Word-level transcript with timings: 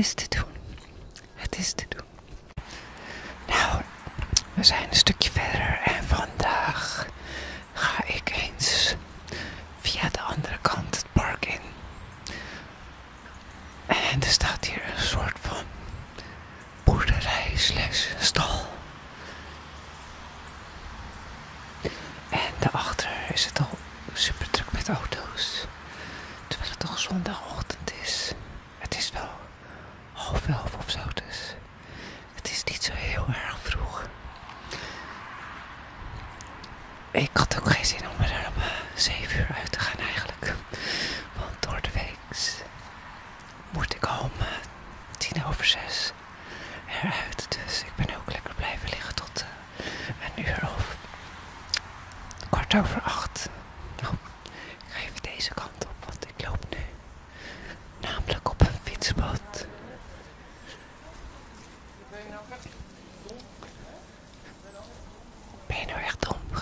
is 0.00 0.14
te 0.14 0.26
doen. 0.28 0.44
Het 1.34 1.58
is 1.58 1.72
te 1.72 1.84
doen. 1.88 2.06
Nou, 3.46 3.82
we 4.54 4.64
zijn 4.64 4.88
een 4.88 4.96
stukje 4.96 5.30
verder. 5.30 5.39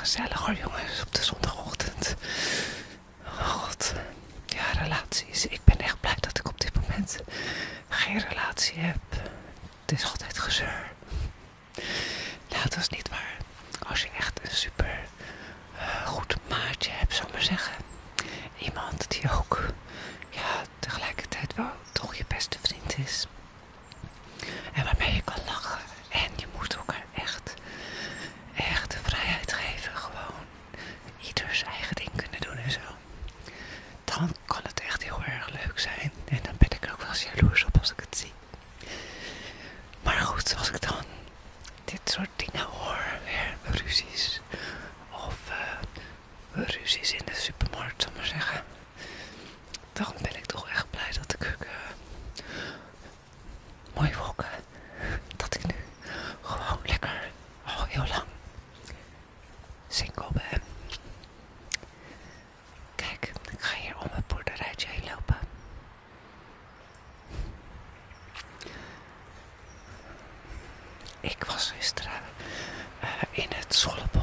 gezellig 0.09 0.41
hoor 0.41 0.55
jongens 0.55 1.03
op 1.03 1.15
de 1.15 1.23
zondag. 1.23 1.48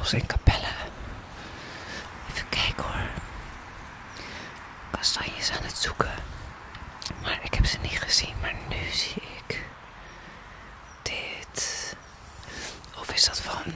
Kastels 0.06 0.22
in 0.22 0.28
Capelle. 0.28 0.72
Even 2.30 2.48
kijken 2.48 2.84
hoor. 2.84 3.08
Kastanjes 4.90 5.50
aan 5.50 5.62
het 5.64 5.76
zoeken. 5.76 6.14
Maar 7.22 7.40
ik 7.42 7.54
heb 7.54 7.66
ze 7.66 7.78
niet 7.78 7.98
gezien. 7.98 8.34
Maar 8.40 8.54
nu 8.68 8.90
zie 8.90 9.22
ik 9.46 9.64
dit. 11.02 11.96
Of 12.98 13.12
is 13.12 13.24
dat 13.24 13.40
van, 13.40 13.74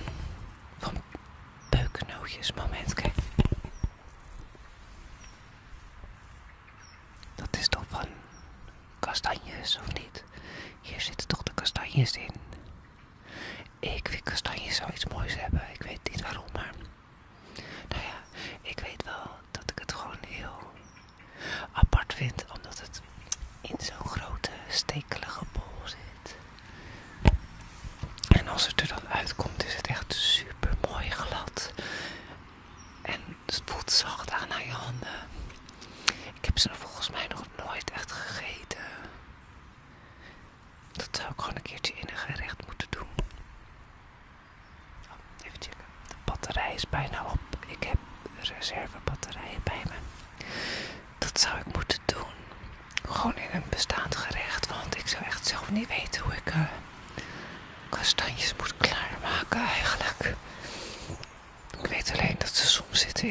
van 0.78 1.02
beukennootjes? 1.70 2.52
Moment, 2.52 2.94
kijk. 2.94 3.14
Dat 7.34 7.56
is 7.58 7.68
toch 7.68 7.84
van 7.88 8.06
kastanjes, 8.98 9.78
of 9.78 9.92
niet? 9.92 10.24
Hier 10.80 11.00
zitten 11.00 11.26
toch 11.28 11.42
de 11.42 11.52
kastanjes 11.54 12.12
in? 12.12 12.49
Ik 13.80 14.08
vind 14.08 14.22
kastanjes 14.22 14.76
zoiets 14.76 15.06
moois 15.06 15.40
hebben. 15.40 15.62
Ik 15.72 15.82
weet 15.82 16.00
niet 16.10 16.22
waarom, 16.22 16.44
maar 16.52 16.70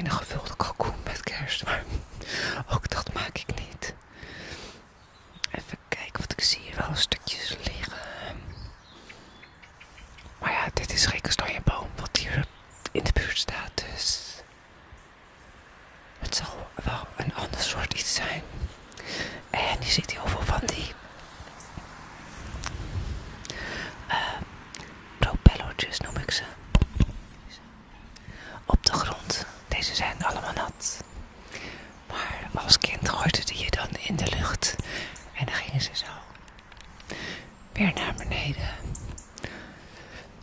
een 0.06 0.12
gevulde 0.12 0.56
kalkoen 0.58 0.94
met 1.04 1.24
kerst. 1.24 1.66
Maar 1.66 1.84
ook 2.74 2.90
dat 2.90 3.14
maak 3.14 3.38
ik 3.38 3.48
niet. 3.48 3.94
Even 5.52 5.78
kijken, 5.88 6.20
wat 6.22 6.32
ik 6.32 6.42
zie 6.42 6.60
hier 6.60 6.76
wel 6.78 6.88
een 6.90 6.98
stukje 6.98 7.29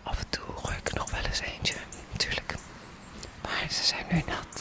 Af 0.02 0.18
en 0.18 0.28
toe 0.28 0.44
gooi 0.56 0.76
ik 0.76 0.88
er 0.88 0.94
nog 0.94 1.10
wel 1.10 1.20
eens 1.24 1.40
eentje, 1.40 1.74
natuurlijk. 2.12 2.54
Maar 3.42 3.64
ze 3.70 3.84
zijn 3.84 4.04
nu 4.10 4.22
nat. 4.26 4.55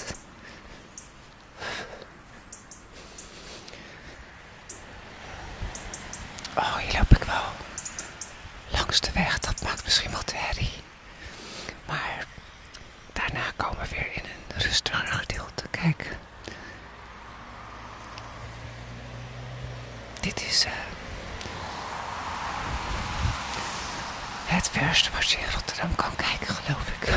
eerste 24.96 25.12
wat 25.12 25.30
je 25.30 25.38
in 25.38 25.52
Rotterdam 25.54 25.96
kan 25.96 26.16
kijken, 26.16 26.56
geloof 26.56 26.88
ik. 26.88 27.08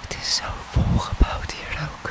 Het 0.00 0.16
is 0.20 0.34
zo 0.36 0.44
volgebouwd 0.70 1.52
hier 1.52 1.78
ook. 1.82 2.10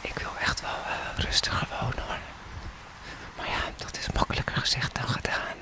Ik 0.00 0.18
wil 0.18 0.30
echt 0.40 0.60
wel 0.60 0.70
uh, 0.86 1.24
rustiger 1.24 1.68
wonen 1.80 2.02
hoor. 2.06 2.18
Maar 3.36 3.46
ja, 3.46 3.60
dat 3.76 3.98
is 3.98 4.12
makkelijker 4.14 4.56
gezegd 4.56 4.94
dan 4.94 5.08
gedaan. 5.08 5.56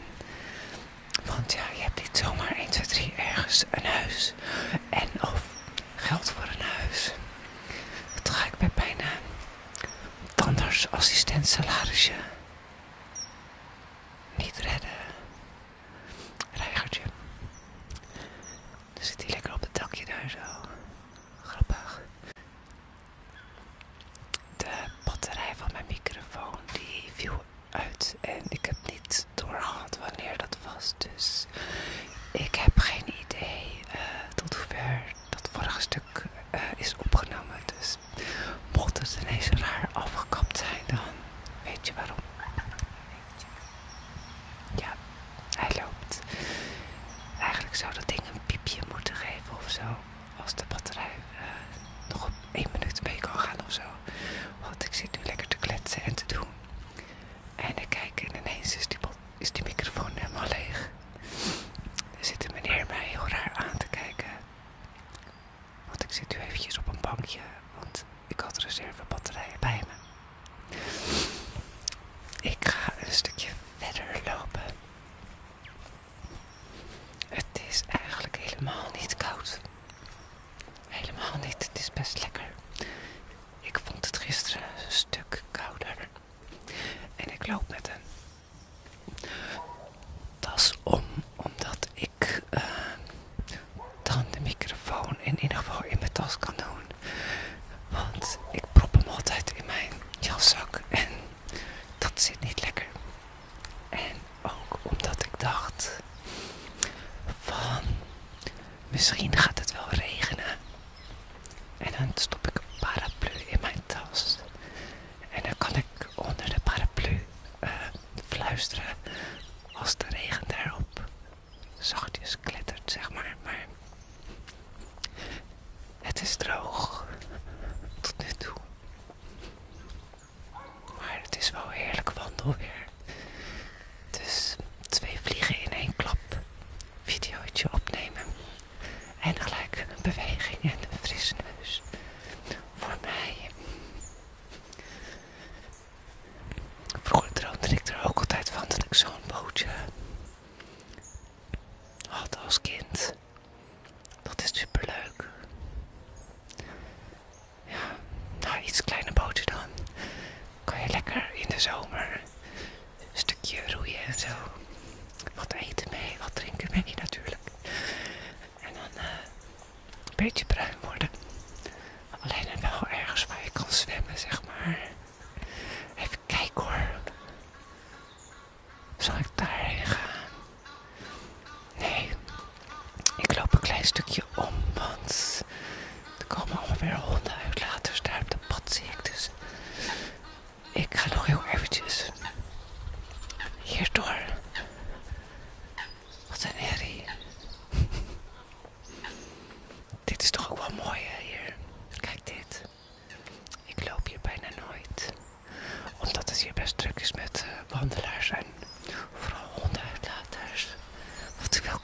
Want 1.24 1.52
ja, 1.52 1.62
je 1.76 1.82
hebt 1.82 2.02
niet 2.02 2.18
zomaar 2.24 2.52
1, 2.56 2.70
2, 2.70 2.86
3 2.86 3.14
ergens 3.16 3.64
een 3.70 3.86
huis. 3.86 4.34
En 4.90 5.08
of 5.20 5.42
geld 5.96 6.30
voor 6.30 6.44
een 6.44 6.66
huis. 6.78 7.12
Dat 8.22 8.34
ga 8.34 8.46
ik 8.46 8.58
bij 8.58 8.70
bijna 8.74 9.10
tandartsassistent 10.34 11.48
salarisje. 11.48 12.12
zit 19.10 19.22
hij 19.22 19.30
lekker 19.30 19.52
op 19.54 19.60
het 19.60 19.74
dakje 19.74 20.04
daar 20.04 20.30
zo. 20.30 20.68
Grappig. 21.42 22.02
De 24.56 24.86
batterij 25.04 25.52
van 25.56 25.68
mijn 25.72 25.84
microfoon 25.88 26.58
die 26.72 27.10
viel 27.14 27.44
uit 27.70 28.16
en 28.20 28.42
ik 28.48 28.64
heb 28.64 28.76
niet 28.92 29.26
doorgehad 29.34 29.98
wanneer 29.98 30.36
dat 30.36 30.56
was. 30.64 30.94
Dus 30.98 31.39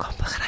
compa 0.07 0.46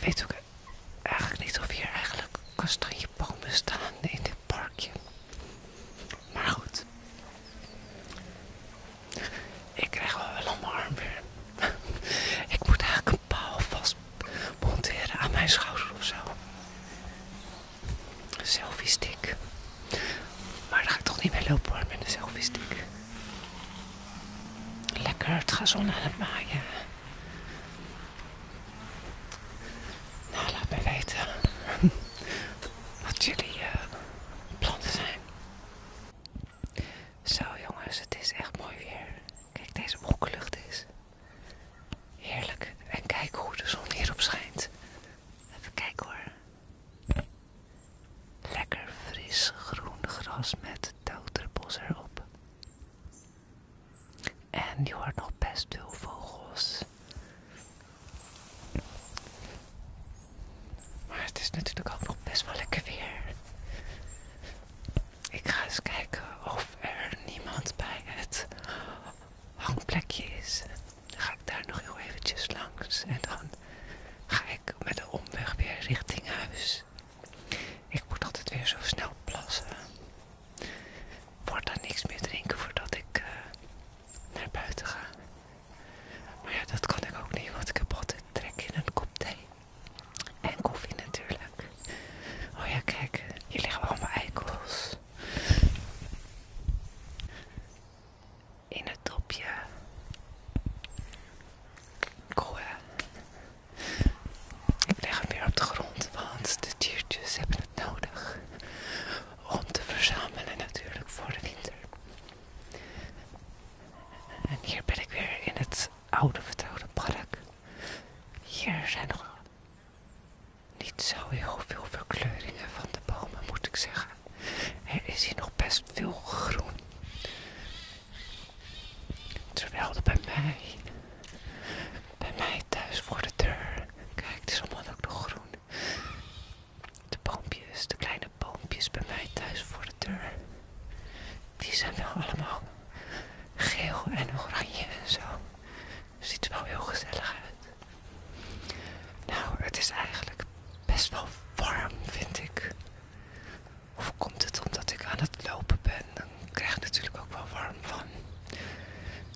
Facebook 0.00 0.39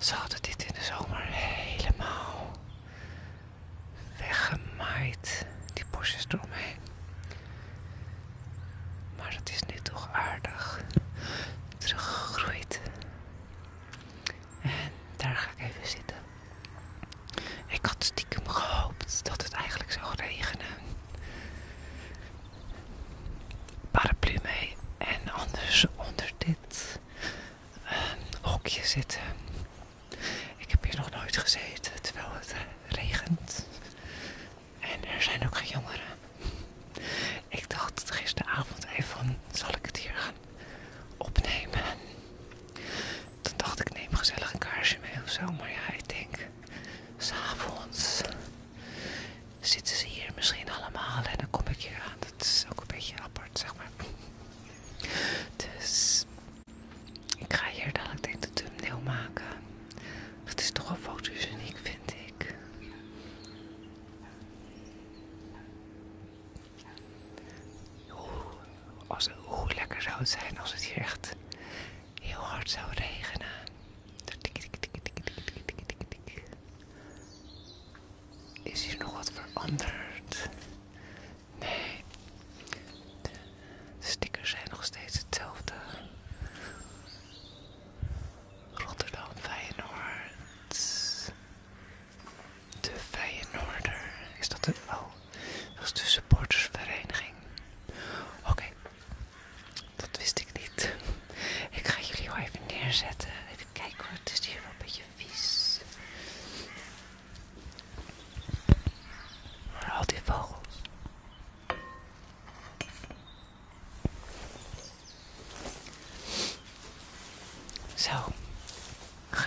Ze 0.05 0.15
hadden 0.15 0.43
dit 0.43 0.63
in 0.65 0.73
de 0.75 0.83
zomer 0.83 1.23
helemaal 1.23 2.51
weggemaaid, 4.19 5.47
die 5.73 5.85
bosjes 5.91 6.27
eromheen. 6.29 6.79
Maar 9.17 9.35
het 9.35 9.51
is 9.51 9.63
nu 9.63 9.81
toch 9.83 10.09
aardig 10.13 10.81
teruggegroeid. 11.79 12.81
En 14.63 14.93
daar 15.17 15.37
ga 15.37 15.51
ik 15.57 15.59
even 15.71 15.87
zitten. 15.89 16.17
Ik 17.67 17.87
had 17.87 18.05
stiekem 18.05 18.49
gehoopt 18.49 19.25
dat 19.25 19.43
het 19.43 19.53
eigenlijk 19.53 19.93
zou 19.93 20.15
regenen. 20.17 20.67
Paraplu 23.91 24.37
mee 24.43 24.77
en 24.99 25.33
anders 25.33 25.87
onder 25.97 26.31
dit 26.39 26.99
eh, 27.85 27.97
hokje 28.43 28.87
zitten 28.87 29.24
gezeten. 31.41 31.84
was, 69.15 69.29
oeh, 69.49 69.71
lekker 69.75 70.03
zou 70.03 70.19
het 70.19 70.29
zijn 70.29 70.59
als 70.61 70.73
het 70.73 70.85
hier 70.85 71.03
echt 71.05 71.37
heel 72.23 72.39
hard 72.41 72.71
zou 72.71 72.87
regenen. 72.95 73.54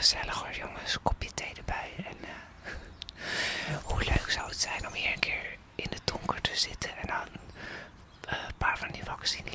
gezellig 0.07 0.35
hoor 0.35 0.55
jongens, 0.55 0.97
kopje 1.03 1.33
thee 1.33 1.53
erbij. 1.57 1.91
En 1.97 2.17
eh, 2.23 3.75
hoe 3.83 4.03
leuk 4.03 4.29
zou 4.29 4.47
het 4.47 4.61
zijn 4.61 4.87
om 4.87 4.93
hier 4.93 5.11
een 5.13 5.19
keer 5.19 5.57
in 5.75 5.87
het 5.89 6.01
donker 6.05 6.41
te 6.41 6.55
zitten 6.55 6.97
en 6.97 7.07
dan 7.07 7.27
eh, 8.29 8.37
een 8.47 8.57
paar 8.57 8.77
van 8.77 8.91
die 8.91 9.03
vaccinen 9.03 9.53